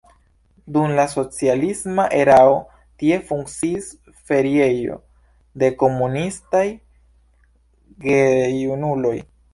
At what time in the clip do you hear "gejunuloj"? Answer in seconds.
8.09-9.17